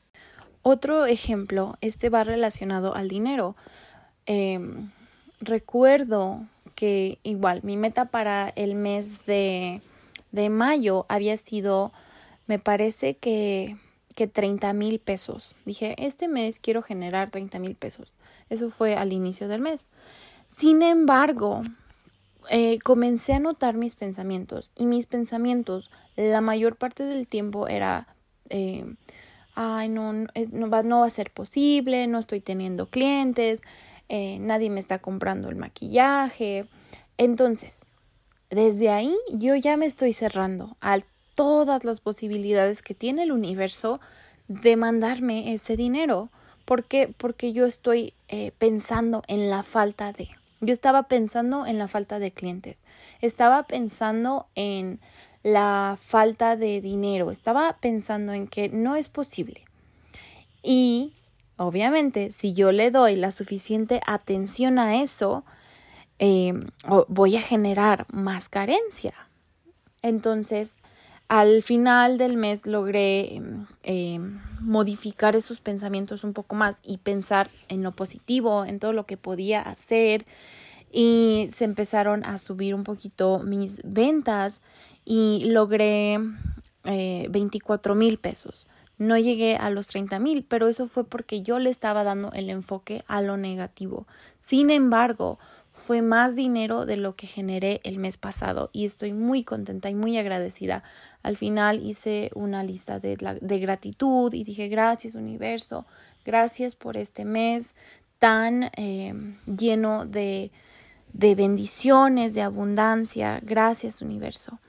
Otro 0.62 1.05
ejemplo, 1.05 1.77
este 1.82 2.10
va 2.10 2.24
relacionado 2.24 2.96
al 2.96 3.08
dinero. 3.08 3.55
Em, 4.25 4.89
recuerdo 5.39 6.46
que 6.75 7.20
igual 7.24 7.62
mi 7.63 7.77
meta 7.77 8.05
para 8.05 8.50
el 8.55 8.75
mes 8.75 9.25
de, 9.25 9.82
de 10.32 10.50
mayo 10.50 11.05
había 11.08 11.38
sido, 11.38 11.94
me 12.48 12.60
parece 12.60 13.15
que 13.15 13.77
que 14.15 14.27
30 14.27 14.74
mil 14.74 15.00
pesos. 15.00 15.55
Dije, 15.65 15.95
este 16.00 16.27
mes 16.27 16.60
quiero 16.60 16.81
generar 16.81 17.29
30 17.29 17.60
mil 17.60 17.75
pesos. 17.75 18.13
Eso 18.50 18.69
fue 18.69 18.95
al 18.95 19.13
inicio 19.13 19.48
del 19.48 19.62
mes. 19.62 19.88
Sin 20.50 20.81
embargo, 20.81 21.63
eh, 22.50 22.79
comencé 22.84 23.34
a 23.34 23.39
notar 23.39 23.75
mis 23.75 23.95
pensamientos 23.95 24.72
y 24.75 24.86
mis 24.86 25.05
pensamientos 25.05 25.89
la 26.15 26.41
mayor 26.41 26.75
parte 26.75 27.03
del 27.03 27.27
tiempo 27.27 27.67
era, 27.67 28.07
eh, 28.50 28.86
ay, 29.55 29.89
no, 29.89 30.13
no, 30.13 30.69
va, 30.69 30.84
no 30.84 31.01
va 31.01 31.07
a 31.07 31.10
ser 31.10 31.31
posible, 31.31 32.07
no 32.07 32.19
estoy 32.19 32.39
teniendo 32.39 32.89
clientes, 32.89 33.62
eh, 34.07 34.38
nadie 34.39 34.69
me 34.69 34.79
está 34.79 35.00
comprando 35.00 35.50
el 35.50 35.55
maquillaje. 35.55 36.65
Entonces, 37.17 37.84
desde 38.50 38.89
ahí 38.89 39.15
yo 39.34 39.55
ya 39.55 39.75
me 39.75 39.86
estoy 39.86 40.13
cerrando 40.13 40.77
a 40.79 41.00
todas 41.35 41.83
las 41.83 41.99
posibilidades 41.99 42.81
que 42.81 42.95
tiene 42.95 43.23
el 43.23 43.31
universo 43.31 43.99
de 44.47 44.75
mandarme 44.75 45.53
ese 45.53 45.77
dinero. 45.77 46.29
¿Por 46.65 46.83
qué? 46.83 47.13
Porque 47.15 47.53
yo 47.53 47.65
estoy 47.65 48.13
pensando 48.57 49.21
en 49.27 49.49
la 49.49 49.61
falta 49.61 50.11
de. 50.13 50.29
Yo 50.61 50.73
estaba 50.73 51.03
pensando 51.03 51.65
en 51.67 51.77
la 51.77 51.87
falta 51.87 52.17
de 52.17 52.31
clientes, 52.31 52.81
estaba 53.21 53.63
pensando 53.63 54.47
en 54.55 54.99
la 55.43 55.97
falta 56.01 56.55
de 56.55 56.81
dinero, 56.81 57.29
estaba 57.29 57.77
pensando 57.79 58.33
en 58.33 58.47
que 58.47 58.69
no 58.69 58.95
es 58.95 59.09
posible. 59.09 59.63
Y 60.63 61.13
obviamente, 61.57 62.31
si 62.31 62.53
yo 62.53 62.71
le 62.71 62.89
doy 62.89 63.15
la 63.15 63.29
suficiente 63.29 64.01
atención 64.07 64.79
a 64.79 65.03
eso, 65.03 65.45
eh, 66.17 66.53
voy 67.07 67.37
a 67.37 67.41
generar 67.41 68.07
más 68.11 68.49
carencia. 68.49 69.13
Entonces, 70.01 70.71
al 71.27 71.63
final 71.63 72.17
del 72.17 72.38
mes 72.38 72.67
logré 72.67 73.36
em, 73.36 73.65
em, 73.84 74.39
modificar 74.62 75.36
esos 75.36 75.60
pensamientos 75.60 76.24
un 76.24 76.34
poco 76.34 76.55
más 76.55 76.79
y 76.84 76.98
pensar 76.98 77.50
en 77.67 77.84
lo 77.84 77.91
positivo, 77.91 78.65
en 78.65 78.79
todo 78.79 78.94
lo 78.94 79.05
que 79.05 79.17
podía 79.17 79.62
hacer 79.62 80.25
y 80.91 81.50
se 81.51 81.65
empezaron 81.65 82.24
a 82.25 82.38
subir 82.38 82.74
un 82.75 82.84
poquito 82.84 83.39
mis 83.39 83.82
ventas 83.84 84.62
y 85.03 85.50
logré 85.51 86.20
eh, 86.86 87.27
24 87.29 87.96
mil 87.96 88.17
pesos. 88.17 88.67
No 88.98 89.17
llegué 89.17 89.58
a 89.58 89.70
los 89.70 89.88
30 89.88 90.20
mil, 90.20 90.46
pero 90.46 90.70
eso 90.70 90.88
fue 90.88 91.03
porque 91.03 91.41
yo 91.41 91.60
le 91.60 91.70
estaba 91.70 92.03
dando 92.03 92.32
el 92.32 92.50
enfoque 92.50 93.03
a 93.08 93.22
lo 93.22 93.36
negativo. 93.36 94.08
Sin 94.39 94.70
embargo, 94.70 95.38
fue 95.75 96.01
más 96.01 96.36
dinero 96.36 96.86
de 96.86 96.96
lo 96.96 97.17
que 97.17 97.27
generé 97.27 97.82
el 97.84 98.00
mes 98.00 98.15
pasado 98.15 98.70
y 98.72 98.86
estoy 98.86 99.12
muy 99.12 99.44
contenta 99.44 99.89
y 99.89 99.94
muy 99.94 100.17
agradecida. 100.17 100.84
Al 101.22 101.36
final 101.36 101.86
hice 101.86 102.32
una 102.34 102.63
lista 102.63 103.00
de, 103.01 103.17
de 103.41 103.60
gratitud 103.60 104.34
y 104.34 104.46
dije 104.46 104.70
gracias 104.70 105.15
universo, 105.15 105.86
gracias 106.24 106.75
por 106.75 106.96
este 106.96 107.25
mes 107.25 107.75
tan 108.20 108.72
eh, 108.77 109.13
lleno 109.46 110.05
de, 110.05 110.51
de 111.12 111.36
bendiciones, 111.36 112.34
de 112.34 112.41
abundancia, 112.41 113.41
gracias 113.44 114.01
universo. 114.01 114.60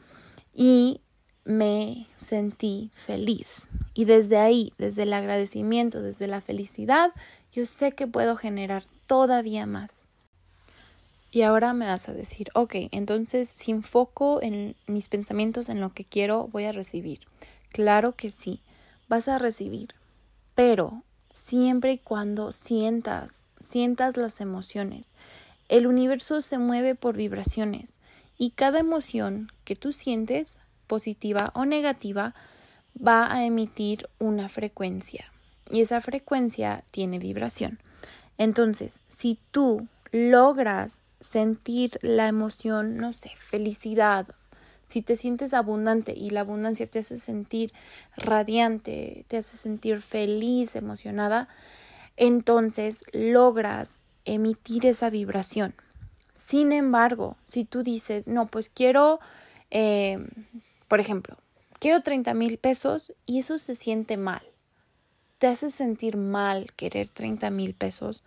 Y 0.55 1.01
me 1.45 2.09
sentí 2.19 2.91
feliz. 2.93 3.69
Y 3.95 4.07
desde 4.07 4.39
ahí, 4.39 4.73
desde 4.77 5.05
el 5.05 5.13
agradecimiento, 5.13 6.03
desde 6.03 6.27
la 6.27 6.41
felicidad, 6.41 7.13
yo 7.53 7.65
sé 7.65 7.93
que 7.93 8.09
puedo 8.09 8.35
generar 8.35 8.83
todavía 9.07 9.67
más. 9.67 10.06
Y 11.31 11.43
ahora 11.43 11.73
me 11.73 11.87
vas 11.87 12.09
a 12.09 12.15
decir, 12.15 12.49
ok, 12.55 12.75
entonces 12.93 13.49
si 13.49 13.71
enfoco 13.71 14.41
en 14.43 14.77
mis 14.87 15.09
pensamientos 15.09 15.69
en 15.69 15.81
lo 15.81 15.93
que 15.93 16.05
quiero, 16.05 16.49
voy 16.49 16.65
a 16.65 16.73
recibir. 16.73 17.21
Claro 17.71 18.13
que 18.13 18.31
sí, 18.31 18.63
vas 19.09 19.29
a 19.29 19.39
recibir, 19.39 19.95
pero 20.55 21.03
siempre 21.33 21.93
y 21.93 21.99
cuando 21.99 22.53
sientas, 22.53 23.45
sientas 23.61 24.17
las 24.17 24.41
emociones. 24.41 25.11
El 25.69 25.87
universo 25.87 26.43
se 26.43 26.59
mueve 26.59 26.95
por 26.95 27.17
vibraciones 27.17 27.97
y 28.39 28.51
cada 28.51 28.79
emoción 28.79 29.53
que 29.65 29.77
tú 29.77 29.93
sientes, 29.93 30.61
positiva 30.87 31.51
o 31.55 31.65
negativa, 31.65 32.35
va 32.97 33.31
a 33.31 33.45
emitir 33.45 34.09
una 34.19 34.49
frecuencia 34.49 35.31
y 35.71 35.81
esa 35.81 36.01
frecuencia 36.01 36.85
tiene 36.91 37.19
vibración. 37.19 37.79
Entonces, 38.39 39.03
si 39.09 39.39
tú 39.51 39.89
logras 40.13 41.03
sentir 41.21 41.99
la 42.03 42.29
emoción, 42.29 42.97
no 42.97 43.13
sé, 43.13 43.33
felicidad, 43.39 44.27
si 44.87 45.03
te 45.03 45.17
sientes 45.17 45.53
abundante 45.53 46.15
y 46.17 46.31
la 46.31 46.41
abundancia 46.41 46.87
te 46.87 47.01
hace 47.01 47.17
sentir 47.17 47.73
radiante, 48.17 49.25
te 49.29 49.37
hace 49.37 49.57
sentir 49.57 50.01
feliz, 50.01 50.77
emocionada, 50.77 51.49
entonces 52.17 53.05
logras 53.13 54.03
emitir 54.25 54.87
esa 54.87 55.11
vibración. 55.11 55.75
Sin 56.35 56.73
embargo, 56.73 57.37
si 57.47 57.65
tú 57.65 57.83
dices, 57.83 58.27
no, 58.27 58.47
pues 58.47 58.69
quiero, 58.69 59.19
eh, 59.71 60.25
por 60.87 61.01
ejemplo, 61.01 61.37
quiero 61.81 62.01
30 62.01 62.35
mil 62.35 62.59
pesos 62.59 63.13
y 63.27 63.41
eso 63.41 63.59
se 63.59 63.75
siente 63.75 64.17
mal, 64.17 64.43
te 65.39 65.49
hace 65.49 65.69
sentir 65.71 66.17
mal 66.17 66.73
querer 66.77 67.09
30 67.09 67.51
mil 67.51 67.75
pesos, 67.75 68.23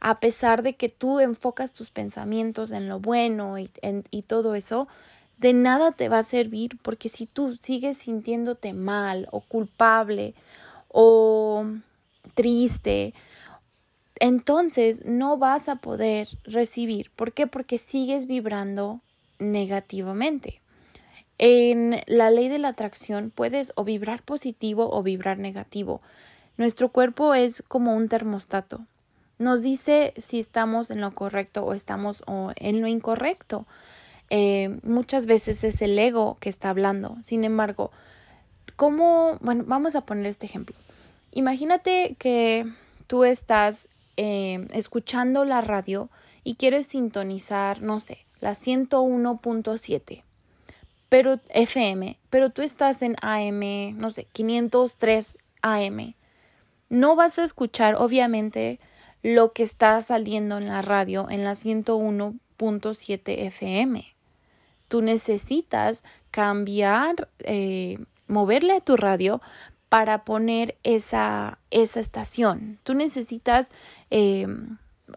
a 0.00 0.18
pesar 0.20 0.62
de 0.62 0.74
que 0.74 0.88
tú 0.88 1.20
enfocas 1.20 1.72
tus 1.72 1.90
pensamientos 1.90 2.72
en 2.72 2.88
lo 2.88 2.98
bueno 3.00 3.58
y, 3.58 3.70
y 4.10 4.22
todo 4.22 4.54
eso, 4.54 4.88
de 5.38 5.52
nada 5.52 5.92
te 5.92 6.08
va 6.08 6.18
a 6.18 6.22
servir 6.22 6.78
porque 6.82 7.08
si 7.08 7.26
tú 7.26 7.56
sigues 7.60 7.98
sintiéndote 7.98 8.72
mal 8.72 9.28
o 9.30 9.40
culpable 9.40 10.34
o 10.88 11.64
triste, 12.34 13.14
entonces 14.16 15.04
no 15.04 15.38
vas 15.38 15.68
a 15.68 15.76
poder 15.76 16.28
recibir. 16.44 17.10
¿Por 17.16 17.32
qué? 17.32 17.46
Porque 17.46 17.78
sigues 17.78 18.26
vibrando 18.26 19.00
negativamente. 19.38 20.60
En 21.38 22.02
la 22.06 22.30
ley 22.30 22.48
de 22.48 22.58
la 22.58 22.68
atracción 22.68 23.32
puedes 23.34 23.72
o 23.76 23.84
vibrar 23.84 24.22
positivo 24.22 24.90
o 24.92 25.02
vibrar 25.02 25.38
negativo. 25.38 26.02
Nuestro 26.58 26.90
cuerpo 26.90 27.32
es 27.34 27.62
como 27.62 27.94
un 27.94 28.10
termostato 28.10 28.84
nos 29.40 29.62
dice 29.62 30.14
si 30.16 30.38
estamos 30.38 30.90
en 30.90 31.00
lo 31.00 31.12
correcto 31.12 31.64
o 31.64 31.72
estamos 31.72 32.22
en 32.56 32.80
lo 32.80 32.86
incorrecto. 32.86 33.66
Eh, 34.28 34.78
muchas 34.84 35.26
veces 35.26 35.64
es 35.64 35.82
el 35.82 35.98
ego 35.98 36.36
que 36.38 36.48
está 36.48 36.70
hablando. 36.70 37.16
Sin 37.24 37.42
embargo, 37.44 37.90
¿cómo? 38.76 39.38
Bueno, 39.40 39.64
vamos 39.66 39.96
a 39.96 40.02
poner 40.02 40.26
este 40.26 40.46
ejemplo. 40.46 40.76
Imagínate 41.32 42.14
que 42.18 42.66
tú 43.06 43.24
estás 43.24 43.88
eh, 44.16 44.68
escuchando 44.72 45.44
la 45.44 45.62
radio 45.62 46.10
y 46.44 46.54
quieres 46.54 46.86
sintonizar, 46.86 47.82
no 47.82 47.98
sé, 47.98 48.26
la 48.40 48.52
101.7 48.52 50.22
pero 51.10 51.40
FM, 51.48 52.18
pero 52.30 52.50
tú 52.50 52.62
estás 52.62 53.02
en 53.02 53.16
AM, 53.20 53.98
no 53.98 54.10
sé, 54.10 54.28
503 54.32 55.36
AM. 55.60 56.14
No 56.88 57.16
vas 57.16 57.38
a 57.38 57.42
escuchar, 57.42 57.96
obviamente, 57.96 58.78
lo 59.22 59.52
que 59.52 59.62
está 59.62 60.00
saliendo 60.00 60.58
en 60.58 60.68
la 60.68 60.82
radio 60.82 61.28
en 61.30 61.44
la 61.44 61.52
101.7 61.52 63.46
FM. 63.46 64.04
Tú 64.88 65.02
necesitas 65.02 66.04
cambiar, 66.30 67.28
eh, 67.40 67.98
moverle 68.26 68.74
a 68.74 68.80
tu 68.80 68.96
radio 68.96 69.40
para 69.88 70.24
poner 70.24 70.76
esa, 70.82 71.58
esa 71.70 72.00
estación. 72.00 72.78
Tú 72.84 72.94
necesitas 72.94 73.70
eh, 74.10 74.46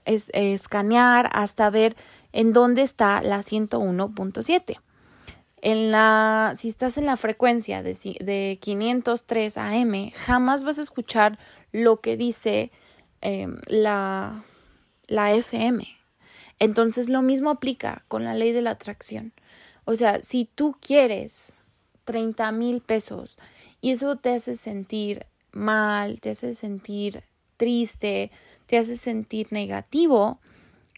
escanear 0.06 1.30
hasta 1.32 1.70
ver 1.70 1.96
en 2.34 2.54
dónde 2.54 2.82
está 2.82 3.22
la 3.22 3.40
101.7. 3.40 4.80
En 5.62 5.92
la, 5.92 6.56
si 6.58 6.68
estás 6.68 6.98
en 6.98 7.06
la 7.06 7.16
frecuencia 7.16 7.84
de, 7.84 7.94
de 8.20 8.60
503 8.60 9.58
AM, 9.58 10.12
jamás 10.12 10.64
vas 10.64 10.78
a 10.78 10.82
escuchar 10.82 11.40
lo 11.72 12.02
que 12.02 12.18
dice 12.18 12.72
Em, 13.26 13.56
la, 13.68 14.44
la 15.08 15.32
FM. 15.32 15.88
Entonces 16.60 17.08
lo 17.08 17.22
mismo 17.22 17.52
aplica 17.52 18.04
con 18.10 18.26
la 18.26 18.34
ley 18.34 18.52
de 18.52 18.62
la 18.62 18.72
atracción. 18.72 19.32
O 19.86 19.96
sea, 19.96 20.22
si 20.22 20.44
tú 20.44 20.76
quieres 20.82 21.54
30 22.04 22.52
mil 22.52 22.82
pesos 22.82 23.38
y 23.80 23.92
eso 23.92 24.18
te 24.18 24.36
hace 24.36 24.58
sentir 24.58 25.26
mal, 25.54 26.20
te 26.20 26.32
hace 26.32 26.54
sentir 26.54 27.24
triste, 27.56 28.30
te 28.66 28.78
hace 28.78 28.98
sentir 28.98 29.48
negativo, 29.52 30.42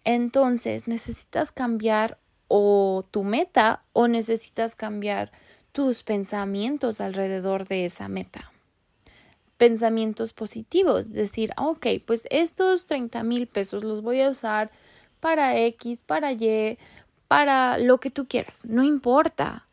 entonces 0.03 0.87
necesitas 0.87 1.51
cambiar 1.51 2.17
o 2.47 3.05
tu 3.11 3.23
meta 3.23 3.83
o 3.93 4.07
necesitas 4.07 4.75
cambiar 4.75 5.31
tus 5.73 6.01
pensamientos 6.01 7.01
alrededor 7.01 7.67
de 7.67 7.85
esa 7.85 8.07
meta 8.07 8.51
pensamientos 9.57 10.33
positivos, 10.33 11.11
decir, 11.11 11.51
ah, 11.57 11.67
ok, 11.67 11.87
pues 12.05 12.27
estos 12.29 12.85
30 12.85 13.23
mil 13.23 13.47
pesos 13.47 13.83
los 13.83 14.01
voy 14.01 14.21
a 14.21 14.29
usar 14.29 14.71
para 15.19 15.57
X, 15.57 15.99
para 16.05 16.33
Y, 16.33 16.77
para 17.27 17.77
lo 17.77 17.99
que 17.99 18.09
tú 18.09 18.27
quieras, 18.27 18.65
no 18.65 18.83
importa. 18.83 19.67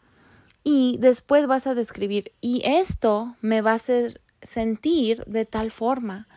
Y 0.65 0.97
después 1.01 1.47
vas 1.47 1.67
a 1.67 1.75
describir, 1.75 2.33
y 2.41 2.63
esto 2.65 3.37
me 3.41 3.61
va 3.61 3.73
a 3.73 3.77
hacer 3.77 4.21
sentir 4.43 5.25
de 5.27 5.45
tal 5.45 5.71
forma. 5.71 6.29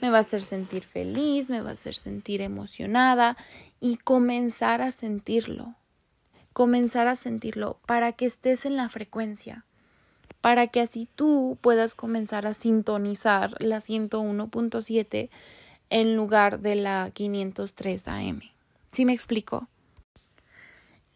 Me 0.00 0.10
va 0.10 0.18
a 0.18 0.20
hacer 0.20 0.42
sentir 0.42 0.84
feliz, 0.84 1.48
me 1.48 1.60
va 1.60 1.70
a 1.70 1.72
hacer 1.72 1.94
sentir 1.94 2.40
emocionada 2.40 3.36
y 3.80 3.96
comenzar 3.96 4.80
a 4.80 4.90
sentirlo. 4.90 5.74
Comenzar 6.52 7.06
a 7.08 7.16
sentirlo 7.16 7.78
para 7.86 8.12
que 8.12 8.24
estés 8.24 8.64
en 8.64 8.76
la 8.76 8.88
frecuencia 8.88 9.65
para 10.46 10.68
que 10.68 10.80
así 10.80 11.08
tú 11.12 11.58
puedas 11.60 11.96
comenzar 11.96 12.46
a 12.46 12.54
sintonizar 12.54 13.60
la 13.60 13.78
101.7 13.78 15.28
en 15.90 16.14
lugar 16.14 16.60
de 16.60 16.76
la 16.76 17.10
503 17.12 18.06
AM. 18.06 18.42
¿Sí 18.92 19.04
me 19.04 19.12
explico? 19.12 19.66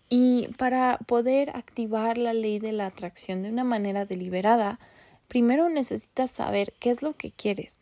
Y 0.09 0.49
para 0.59 0.99
poder 1.07 1.51
activar 1.51 2.19
la 2.19 2.35
ley 2.35 2.59
de 2.59 2.73
la 2.73 2.87
atracción 2.87 3.45
de 3.45 3.51
una 3.51 3.63
manera 3.63 4.05
deliberada, 4.05 4.81
primero 5.29 5.69
necesitas 5.69 6.33
saber 6.33 6.75
qué 6.81 6.91
es 6.91 7.01
lo 7.01 7.15
que 7.15 7.31
quieres, 7.31 7.79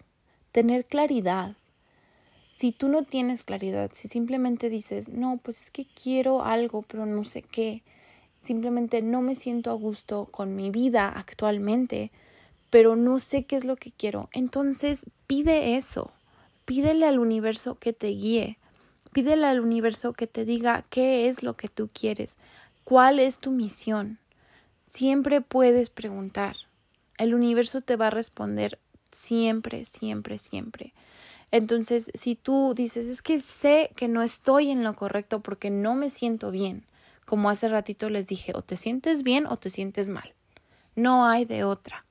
tener 0.52 0.84
claridad. 0.84 1.56
Si 2.52 2.72
tú 2.72 2.88
no 2.88 3.04
tienes 3.04 3.46
claridad, 3.46 3.92
si 3.94 4.06
simplemente 4.06 4.68
dices, 4.68 5.08
no, 5.08 5.38
pues 5.42 5.62
es 5.62 5.70
que 5.70 5.86
quiero 5.86 6.44
algo, 6.44 6.82
pero 6.82 7.06
no 7.06 7.24
sé 7.24 7.40
qué, 7.40 7.82
simplemente 8.40 9.02
no 9.02 9.22
me 9.22 9.34
siento 9.34 9.70
a 9.70 9.74
gusto 9.74 10.26
con 10.30 10.56
mi 10.56 10.70
vida 10.70 11.08
actualmente, 11.08 12.10
pero 12.70 12.96
no 12.96 13.18
sé 13.18 13.44
qué 13.44 13.56
es 13.56 13.64
lo 13.64 13.76
que 13.76 13.92
quiero. 13.92 14.28
Entonces 14.32 15.06
pide 15.26 15.76
eso, 15.76 16.12
pídele 16.64 17.06
al 17.06 17.18
universo 17.18 17.76
que 17.76 17.92
te 17.92 18.08
guíe, 18.08 18.58
pídele 19.12 19.46
al 19.46 19.60
universo 19.60 20.12
que 20.12 20.26
te 20.26 20.44
diga 20.44 20.84
qué 20.90 21.28
es 21.28 21.42
lo 21.42 21.56
que 21.56 21.68
tú 21.68 21.88
quieres, 21.92 22.38
cuál 22.84 23.18
es 23.18 23.38
tu 23.38 23.50
misión. 23.50 24.18
Siempre 24.86 25.40
puedes 25.40 25.90
preguntar. 25.90 26.56
El 27.18 27.34
universo 27.34 27.80
te 27.80 27.96
va 27.96 28.06
a 28.06 28.10
responder 28.10 28.78
siempre, 29.12 29.84
siempre, 29.84 30.38
siempre. 30.38 30.94
Entonces, 31.50 32.10
si 32.14 32.34
tú 32.34 32.74
dices, 32.76 33.06
es 33.06 33.22
que 33.22 33.40
sé 33.40 33.90
que 33.96 34.08
no 34.08 34.22
estoy 34.22 34.70
en 34.70 34.84
lo 34.84 34.94
correcto 34.94 35.40
porque 35.40 35.70
no 35.70 35.94
me 35.94 36.10
siento 36.10 36.50
bien, 36.50 36.84
como 37.28 37.50
hace 37.50 37.68
ratito 37.68 38.08
les 38.08 38.26
dije, 38.26 38.52
o 38.54 38.62
te 38.62 38.78
sientes 38.78 39.22
bien 39.22 39.46
o 39.46 39.58
te 39.58 39.68
sientes 39.68 40.08
mal. 40.08 40.32
No 40.96 41.26
hay 41.26 41.44
de 41.44 41.62
otra. 41.62 42.06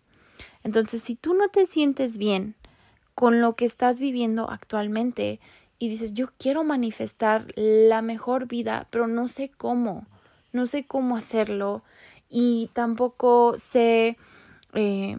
Entonces, 0.64 1.02
si 1.02 1.16
tú 1.16 1.34
no 1.34 1.50
te 1.50 1.66
sientes 1.66 2.20
bien 2.20 2.54
con 3.16 3.42
lo 3.42 3.56
que 3.56 3.66
estás 3.66 3.98
viviendo 3.98 4.48
actualmente 4.48 5.40
y 5.80 5.90
dices, 5.90 6.14
yo 6.14 6.28
quiero 6.38 6.64
manifestar 6.64 7.48
la 7.56 8.04
mejor 8.04 8.48
vida, 8.48 8.88
pero 8.92 9.08
no 9.08 9.28
sé 9.28 9.50
cómo, 9.50 10.06
no 10.54 10.68
sé 10.68 10.86
cómo 10.86 11.18
hacerlo 11.18 11.82
y 12.30 12.70
tampoco 12.74 13.56
sé 13.58 14.18
eh, 14.76 15.18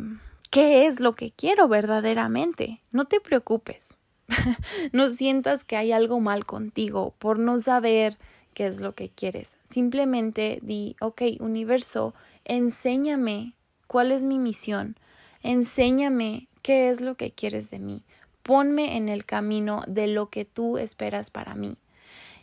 qué 0.53 0.87
es 0.87 1.01
lo 1.01 1.15
que 1.15 1.33
quiero 1.33 1.67
verdaderamente, 1.67 2.81
no 2.93 3.07
te 3.07 3.19
preocupes. 3.19 3.95
no 4.93 5.09
sientas 5.09 5.65
que 5.65 5.77
hay 5.77 5.91
algo 5.91 6.21
mal 6.21 6.47
contigo 6.47 7.15
por 7.19 7.41
no 7.41 7.59
saber 7.59 8.17
qué 8.59 8.67
es 8.67 8.81
lo 8.81 8.97
que 8.97 9.09
quieres. 9.09 9.57
Simplemente 9.71 10.59
di, 10.63 10.97
ok, 11.01 11.23
universo, 11.39 12.13
enséñame 12.45 13.55
cuál 13.87 14.11
es 14.11 14.25
mi 14.25 14.41
misión, 14.41 14.97
enséñame 15.45 16.49
qué 16.63 16.91
es 16.91 17.01
lo 17.01 17.15
que 17.15 17.31
quieres 17.31 17.71
de 17.71 17.79
mí, 17.79 18.03
ponme 18.43 18.97
en 18.97 19.09
el 19.09 19.25
camino 19.25 19.85
de 19.87 20.09
lo 20.09 20.29
que 20.29 20.45
tú 20.45 20.77
esperas 20.77 21.31
para 21.31 21.55
mí. 21.55 21.77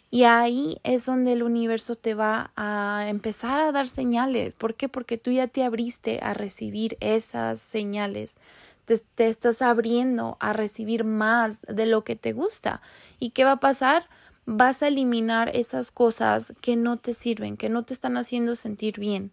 Y 0.10 0.24
ahí 0.24 0.78
es 0.86 1.06
donde 1.06 1.34
el 1.34 1.44
universo 1.44 1.96
te 1.96 2.14
va 2.14 2.54
a 2.56 3.08
empezar 3.10 3.60
a 3.60 3.74
dar 3.74 3.90
señales. 3.90 4.54
¿Por? 4.54 4.74
Porque 4.90 5.18
tú 5.18 5.32
ya 5.32 5.48
te 5.48 5.66
abriste 5.66 6.22
a 6.24 6.34
recibir 6.34 6.96
esas 7.02 7.60
señales. 7.60 8.38
Te, 8.86 9.28
estás 9.28 9.62
abriendo 9.62 10.38
a 10.40 10.54
recibir 10.54 11.04
más 11.04 11.60
de 11.64 11.86
lo 11.88 12.06
que 12.06 12.16
te 12.16 12.32
gusta. 12.32 12.82
¿Y 13.20 13.32
qué 13.32 13.44
va 13.44 13.54
a 13.54 13.60
pasar? 13.60 14.08
Vas 14.46 14.84
a 14.84 14.88
eliminar 14.88 15.56
esas 15.56 15.92
cosas 15.92 16.54
que 16.62 16.76
no 16.76 16.98
te 16.98 17.14
sirven, 17.14 17.58
que 17.58 17.70
no 17.70 17.84
te 17.84 17.94
están 17.94 18.18
haciendo 18.18 18.56
sentir 18.56 19.00
bien. 19.00 19.32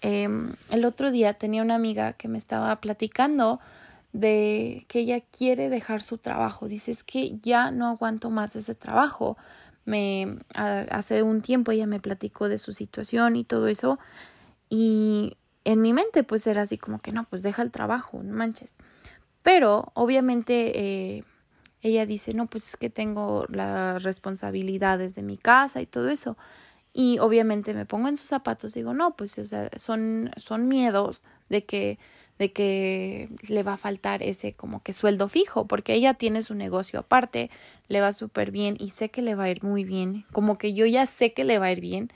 Em, 0.00 0.54
el 0.70 0.84
otro 0.84 1.10
día 1.10 1.34
tenía 1.34 1.62
una 1.62 1.76
amiga 1.76 2.14
que 2.14 2.28
me 2.28 2.38
estaba 2.38 2.80
platicando 2.80 3.60
de 4.12 4.84
que 4.88 5.00
ella 5.00 5.20
quiere 5.20 5.68
dejar 5.68 6.02
su 6.02 6.18
trabajo. 6.18 6.68
Dice, 6.68 6.90
es 6.90 7.04
que 7.04 7.38
ya 7.40 7.70
no 7.70 7.88
aguanto 7.88 8.28
más 8.30 8.56
ese 8.56 8.74
trabajo. 8.74 9.36
Me, 9.84 10.38
hace 10.54 11.22
un 11.22 11.40
tiempo 11.40 11.72
ella 11.72 11.86
me 11.86 12.00
platicó 12.00 12.48
de 12.48 12.58
su 12.58 12.72
situación 12.72 13.36
y 13.36 13.44
todo 13.44 13.68
eso. 13.68 13.98
Y 14.68 15.36
en 15.64 15.80
mi 15.80 15.92
mente 15.92 16.24
pues 16.24 16.46
era 16.46 16.62
así 16.62 16.78
como 16.78 16.98
que 16.98 17.12
no, 17.12 17.24
pues 17.24 17.42
deja 17.42 17.62
el 17.62 17.70
trabajo, 17.70 18.22
no 18.22 18.34
manches. 18.34 18.76
Pero 19.42 19.90
obviamente 19.94 20.72
eh, 20.78 21.24
ella 21.82 22.06
dice, 22.06 22.32
no, 22.32 22.46
pues 22.46 22.68
es 22.70 22.76
que 22.76 22.90
tengo 22.90 23.44
las 23.48 24.02
responsabilidades 24.02 25.14
de 25.14 25.22
mi 25.22 25.36
casa 25.36 25.80
y 25.80 25.86
todo 25.86 26.08
eso. 26.08 26.36
Y 26.94 27.18
obviamente 27.18 27.74
me 27.74 27.86
pongo 27.86 28.08
en 28.08 28.16
sus 28.16 28.28
zapatos, 28.28 28.74
digo, 28.74 28.94
no, 28.94 29.16
pues 29.16 29.38
o 29.38 29.46
sea, 29.46 29.70
son, 29.76 30.30
son 30.36 30.68
miedos 30.68 31.24
de 31.48 31.64
que, 31.64 31.98
de 32.38 32.52
que 32.52 33.30
le 33.48 33.62
va 33.62 33.74
a 33.74 33.78
faltar 33.78 34.22
ese 34.22 34.52
como 34.52 34.82
que 34.82 34.92
sueldo 34.92 35.28
fijo, 35.28 35.66
porque 35.66 35.94
ella 35.94 36.14
tiene 36.14 36.42
su 36.42 36.54
negocio 36.54 37.00
aparte, 37.00 37.50
le 37.88 38.00
va 38.00 38.12
súper 38.12 38.50
bien 38.50 38.76
y 38.78 38.90
sé 38.90 39.10
que 39.10 39.22
le 39.22 39.34
va 39.34 39.44
a 39.44 39.50
ir 39.50 39.64
muy 39.64 39.84
bien, 39.84 40.26
como 40.32 40.58
que 40.58 40.74
yo 40.74 40.86
ya 40.86 41.06
sé 41.06 41.32
que 41.32 41.44
le 41.44 41.58
va 41.58 41.66
a 41.66 41.72
ir 41.72 41.80
bien 41.80 42.10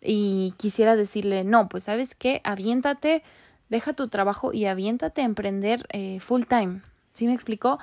y 0.00 0.54
quisiera 0.56 0.96
decirle, 0.96 1.44
no, 1.44 1.68
pues 1.68 1.84
sabes 1.84 2.14
qué, 2.14 2.40
aviéntate, 2.44 3.22
deja 3.70 3.92
tu 3.92 4.08
trabajo 4.08 4.52
y 4.52 4.66
aviéntate 4.66 5.22
a 5.22 5.24
emprender 5.24 5.86
eh, 5.90 6.20
full 6.20 6.42
time. 6.44 6.82
¿Sí 7.14 7.26
me 7.26 7.34
explicó? 7.34 7.78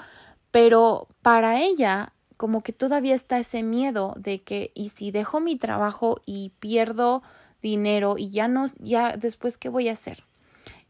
Pero 0.51 1.07
para 1.21 1.61
ella 1.61 2.13
como 2.37 2.61
que 2.63 2.71
todavía 2.71 3.15
está 3.15 3.39
ese 3.39 3.63
miedo 3.63 4.13
de 4.17 4.41
que 4.41 4.71
y 4.73 4.89
si 4.89 5.11
dejo 5.11 5.39
mi 5.39 5.57
trabajo 5.57 6.21
y 6.25 6.53
pierdo 6.59 7.21
dinero 7.61 8.15
y 8.17 8.29
ya 8.29 8.47
no 8.47 8.65
ya 8.79 9.17
después 9.17 9.57
qué 9.57 9.69
voy 9.69 9.89
a 9.89 9.93
hacer 9.93 10.23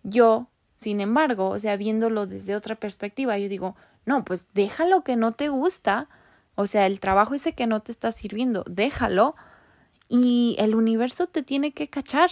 yo 0.03 0.47
sin 0.77 1.01
embargo 1.01 1.49
o 1.49 1.59
sea 1.59 1.75
viéndolo 1.77 2.27
desde 2.27 2.55
otra 2.55 2.75
perspectiva 2.75 3.37
yo 3.37 3.49
digo 3.49 3.75
no 4.05 4.23
pues 4.23 4.47
déjalo 4.53 5.03
que 5.03 5.15
no 5.15 5.33
te 5.33 5.49
gusta 5.49 6.07
o 6.55 6.67
sea 6.67 6.85
el 6.85 6.99
trabajo 6.99 7.33
ese 7.33 7.53
que 7.53 7.67
no 7.67 7.81
te 7.81 7.91
está 7.91 8.11
sirviendo 8.11 8.63
déjalo 8.67 9.35
y 10.09 10.55
el 10.57 10.75
universo 10.75 11.27
te 11.27 11.43
tiene 11.43 11.71
que 11.71 11.87
cachar. 11.87 12.31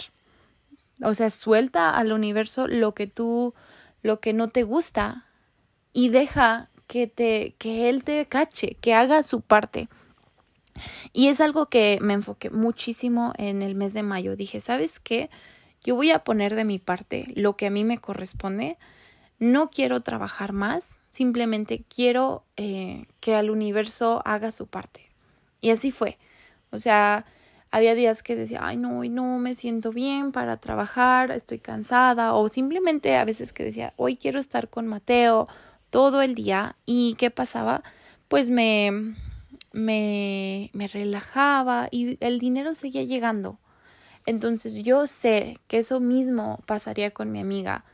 O 1.02 1.14
sea 1.14 1.30
suelta 1.30 1.92
al 1.92 2.12
universo 2.12 2.68
lo 2.68 2.94
que 2.96 3.06
tú 3.06 3.54
lo 4.02 4.20
que 4.20 4.34
no 4.34 4.50
te 4.50 4.64
gusta 4.64 5.26
y 5.94 6.10
deja 6.10 6.70
que 6.88 7.08
te, 7.08 7.56
que 7.58 7.90
él 7.90 8.04
te 8.04 8.26
cache, 8.26 8.78
que 8.82 8.94
haga 8.94 9.24
su 9.24 9.42
parte. 9.42 9.90
Y 11.14 11.28
es 11.28 11.42
algo 11.42 11.68
que 11.68 12.00
me 12.02 12.14
enfoqué 12.14 12.50
muchísimo 12.50 13.34
en 13.38 13.62
el 13.62 13.76
mes 13.76 13.94
de 13.94 14.04
mayo. 14.04 14.36
Dije, 14.36 14.60
¿sabes 14.60 15.00
qué? 15.00 15.30
Yo 15.84 15.96
voy 15.96 16.12
a 16.12 16.24
poner 16.24 16.56
de 16.56 16.66
mi 16.66 16.80
parte 16.80 17.32
lo 17.36 17.58
que 17.58 17.68
a 17.68 17.70
mí 17.70 17.84
me 17.84 17.98
corresponde. 17.98 18.78
No 19.40 19.70
quiero 19.70 20.02
trabajar 20.02 20.52
más, 20.52 20.98
simplemente 21.10 21.84
quiero 21.88 22.44
eh, 22.56 23.06
que 23.20 23.36
al 23.36 23.50
universo 23.50 24.22
haga 24.26 24.52
su 24.52 24.68
parte. 24.68 25.02
Y 25.62 25.70
así 25.70 25.92
fue. 25.92 26.18
O 26.72 26.80
sea, 26.80 27.26
había 27.70 27.94
días 27.96 28.24
que 28.24 28.36
decía, 28.36 28.62
ay, 28.64 28.78
no, 28.78 29.00
hoy 29.00 29.10
no 29.10 29.38
me 29.38 29.54
siento 29.54 29.92
bien 29.92 30.32
para 30.32 30.58
trabajar, 30.58 31.32
estoy 31.32 31.60
cansada, 31.60 32.34
o 32.34 32.50
simplemente 32.50 33.16
a 33.16 33.26
veces 33.26 33.54
que 33.54 33.64
decía, 33.64 33.94
hoy 33.98 34.18
quiero 34.18 34.40
estar 34.40 34.70
con 34.70 34.88
Mateo, 34.88 35.48
todo 35.90 36.22
el 36.22 36.36
día 36.36 36.76
y 36.86 37.16
¿qué 37.18 37.32
pasaba? 37.32 37.84
Pues 38.28 38.50
me, 38.50 39.14
me, 39.74 40.70
me 40.74 40.88
relajaba 40.88 41.88
y 41.92 42.18
el 42.24 42.40
dinero 42.40 42.76
seguía 42.76 43.04
llegando. 43.04 43.60
Entonces 44.26 44.84
yo 44.84 45.08
sé 45.08 45.58
que 45.68 45.80
eso 45.80 46.00
mismo 46.00 46.62
pasaría 46.66 47.12
con 47.12 47.32
mi 47.32 47.40
amiga 47.40 47.86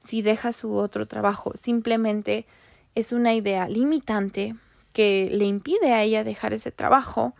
si 0.00 0.22
deja 0.22 0.52
su 0.52 0.74
otro 0.74 1.06
trabajo. 1.06 1.52
Simplemente 1.54 2.46
es 2.94 3.12
una 3.12 3.34
idea 3.34 3.68
limitante 3.68 4.54
que 4.92 5.30
le 5.32 5.44
impide 5.44 5.92
a 5.92 6.02
ella 6.02 6.24
dejar 6.24 6.52
ese 6.52 6.70
trabajo, 6.70 7.34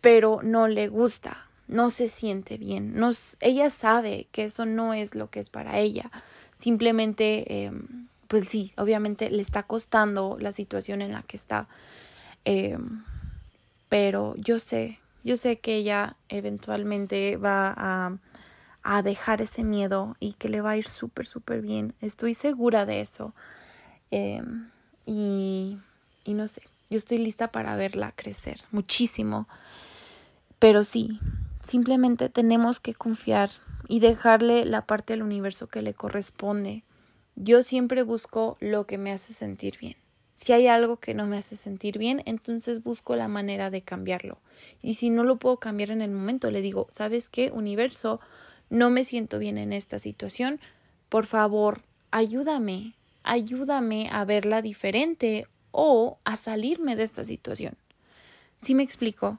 pero 0.00 0.40
no 0.42 0.68
le 0.68 0.88
gusta, 0.88 1.46
no 1.68 1.90
se 1.90 2.08
siente 2.08 2.56
bien. 2.56 2.94
No, 2.94 3.10
ella 3.40 3.70
sabe 3.70 4.28
que 4.32 4.44
eso 4.44 4.64
no 4.66 4.94
es 4.94 5.14
lo 5.14 5.30
que 5.30 5.40
es 5.40 5.50
para 5.50 5.78
ella. 5.78 6.10
Simplemente 6.58 7.64
em, 7.64 7.99
pues 8.30 8.44
sí, 8.44 8.72
obviamente 8.76 9.28
le 9.28 9.42
está 9.42 9.64
costando 9.64 10.36
la 10.38 10.52
situación 10.52 11.02
en 11.02 11.10
la 11.10 11.24
que 11.24 11.36
está. 11.36 11.66
Eh, 12.44 12.78
pero 13.88 14.36
yo 14.36 14.60
sé, 14.60 15.00
yo 15.24 15.36
sé 15.36 15.58
que 15.58 15.74
ella 15.74 16.14
eventualmente 16.28 17.36
va 17.38 17.74
a, 17.76 18.16
a 18.84 19.02
dejar 19.02 19.40
ese 19.40 19.64
miedo 19.64 20.14
y 20.20 20.34
que 20.34 20.48
le 20.48 20.60
va 20.60 20.70
a 20.70 20.76
ir 20.76 20.86
súper, 20.86 21.26
súper 21.26 21.60
bien. 21.60 21.92
Estoy 22.00 22.34
segura 22.34 22.86
de 22.86 23.00
eso. 23.00 23.34
Eh, 24.12 24.40
y, 25.06 25.78
y 26.22 26.34
no 26.34 26.46
sé, 26.46 26.62
yo 26.88 26.98
estoy 26.98 27.18
lista 27.18 27.50
para 27.50 27.74
verla 27.74 28.12
crecer 28.14 28.60
muchísimo. 28.70 29.48
Pero 30.60 30.84
sí, 30.84 31.18
simplemente 31.64 32.28
tenemos 32.28 32.78
que 32.78 32.94
confiar 32.94 33.50
y 33.88 33.98
dejarle 33.98 34.66
la 34.66 34.82
parte 34.82 35.14
del 35.14 35.24
universo 35.24 35.66
que 35.66 35.82
le 35.82 35.94
corresponde 35.94 36.84
yo 37.42 37.62
siempre 37.62 38.02
busco 38.02 38.58
lo 38.60 38.86
que 38.86 38.98
me 38.98 39.12
hace 39.12 39.32
sentir 39.32 39.78
bien. 39.80 39.96
Si 40.34 40.52
hay 40.52 40.66
algo 40.66 40.98
que 40.98 41.14
no 41.14 41.26
me 41.26 41.38
hace 41.38 41.56
sentir 41.56 41.96
bien, 41.96 42.22
entonces 42.26 42.82
busco 42.82 43.16
la 43.16 43.28
manera 43.28 43.70
de 43.70 43.80
cambiarlo. 43.80 44.38
Y 44.82 44.94
si 44.94 45.08
no 45.08 45.24
lo 45.24 45.36
puedo 45.38 45.58
cambiar 45.58 45.90
en 45.90 46.02
el 46.02 46.10
momento, 46.10 46.50
le 46.50 46.60
digo, 46.60 46.86
¿sabes 46.90 47.30
qué, 47.30 47.50
universo? 47.50 48.20
No 48.68 48.90
me 48.90 49.04
siento 49.04 49.38
bien 49.38 49.56
en 49.56 49.72
esta 49.72 49.98
situación. 49.98 50.60
Por 51.08 51.24
favor, 51.24 51.80
ayúdame, 52.10 52.94
ayúdame 53.22 54.10
a 54.12 54.24
verla 54.26 54.60
diferente 54.60 55.46
o 55.70 56.18
a 56.24 56.36
salirme 56.36 56.94
de 56.94 57.04
esta 57.04 57.24
situación. 57.24 57.74
¿Sí 58.58 58.74
me 58.74 58.82
explico? 58.82 59.38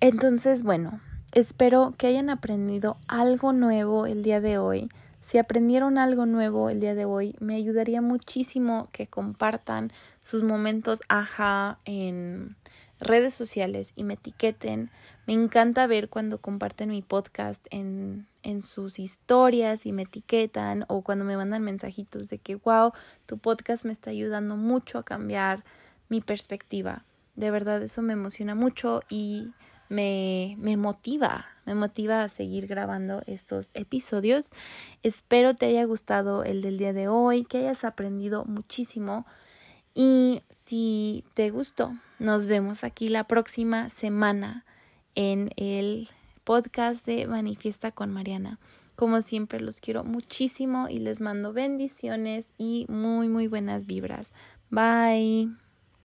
Entonces, 0.00 0.62
bueno, 0.62 1.00
espero 1.32 1.94
que 1.96 2.06
hayan 2.06 2.30
aprendido 2.30 2.96
algo 3.08 3.52
nuevo 3.52 4.06
el 4.06 4.22
día 4.22 4.40
de 4.40 4.58
hoy. 4.58 4.88
Si 5.20 5.38
aprendieron 5.38 5.98
algo 5.98 6.26
nuevo 6.26 6.70
el 6.70 6.80
día 6.80 6.94
de 6.94 7.04
hoy, 7.04 7.36
me 7.40 7.54
ayudaría 7.54 8.00
muchísimo 8.00 8.88
que 8.92 9.06
compartan 9.06 9.92
sus 10.18 10.42
momentos 10.42 11.00
ajá 11.08 11.78
en 11.84 12.56
redes 13.00 13.34
sociales 13.34 13.92
y 13.96 14.04
me 14.04 14.14
etiqueten. 14.14 14.90
Me 15.26 15.34
encanta 15.34 15.86
ver 15.86 16.08
cuando 16.08 16.40
comparten 16.40 16.90
mi 16.90 17.02
podcast 17.02 17.66
en, 17.70 18.26
en 18.42 18.62
sus 18.62 18.98
historias 18.98 19.84
y 19.86 19.92
me 19.92 20.02
etiquetan 20.02 20.84
o 20.88 21.02
cuando 21.02 21.24
me 21.24 21.36
mandan 21.36 21.62
mensajitos 21.62 22.28
de 22.28 22.38
que, 22.38 22.56
wow, 22.56 22.92
tu 23.26 23.38
podcast 23.38 23.84
me 23.84 23.92
está 23.92 24.10
ayudando 24.10 24.56
mucho 24.56 24.98
a 24.98 25.04
cambiar 25.04 25.64
mi 26.08 26.20
perspectiva. 26.20 27.04
De 27.36 27.50
verdad, 27.50 27.82
eso 27.82 28.02
me 28.02 28.14
emociona 28.14 28.54
mucho 28.54 29.02
y 29.08 29.52
me, 29.90 30.56
me 30.58 30.78
motiva, 30.78 31.44
me 31.66 31.74
motiva 31.74 32.22
a 32.22 32.28
seguir 32.28 32.66
grabando 32.66 33.22
estos 33.26 33.70
episodios. 33.74 34.48
Espero 35.02 35.54
te 35.54 35.66
haya 35.66 35.84
gustado 35.84 36.44
el 36.44 36.62
del 36.62 36.78
día 36.78 36.94
de 36.94 37.08
hoy, 37.08 37.44
que 37.44 37.58
hayas 37.58 37.84
aprendido 37.84 38.46
muchísimo 38.46 39.26
y 39.94 40.42
si 40.52 41.24
te 41.34 41.50
gustó, 41.50 41.92
nos 42.18 42.46
vemos 42.46 42.84
aquí 42.84 43.08
la 43.08 43.24
próxima 43.24 43.90
semana 43.90 44.64
en 45.14 45.50
el 45.56 46.08
podcast 46.44 47.04
de 47.04 47.26
Manifiesta 47.26 47.90
con 47.90 48.10
Mariana. 48.10 48.58
Como 48.94 49.20
siempre, 49.22 49.60
los 49.60 49.80
quiero 49.80 50.04
muchísimo 50.04 50.88
y 50.88 50.98
les 50.98 51.20
mando 51.20 51.52
bendiciones 51.52 52.52
y 52.58 52.86
muy, 52.88 53.28
muy 53.28 53.48
buenas 53.48 53.86
vibras. 53.86 54.32
Bye. 54.70 55.69